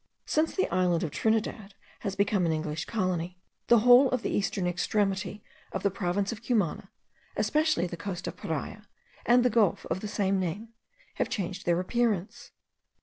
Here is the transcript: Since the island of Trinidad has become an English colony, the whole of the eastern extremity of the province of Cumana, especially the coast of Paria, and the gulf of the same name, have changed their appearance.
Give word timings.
Since 0.25 0.55
the 0.55 0.67
island 0.73 1.03
of 1.03 1.11
Trinidad 1.11 1.75
has 1.99 2.15
become 2.15 2.47
an 2.47 2.51
English 2.51 2.85
colony, 2.85 3.37
the 3.67 3.81
whole 3.81 4.09
of 4.09 4.23
the 4.23 4.31
eastern 4.31 4.65
extremity 4.65 5.43
of 5.71 5.83
the 5.83 5.91
province 5.91 6.31
of 6.31 6.41
Cumana, 6.43 6.89
especially 7.37 7.85
the 7.85 7.95
coast 7.95 8.25
of 8.27 8.35
Paria, 8.35 8.87
and 9.27 9.45
the 9.45 9.51
gulf 9.51 9.85
of 9.91 9.99
the 9.99 10.07
same 10.07 10.39
name, 10.39 10.69
have 11.17 11.29
changed 11.29 11.67
their 11.67 11.79
appearance. 11.79 12.49